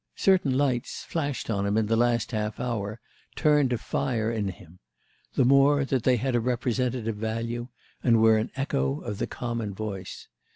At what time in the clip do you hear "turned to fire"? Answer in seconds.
3.35-4.31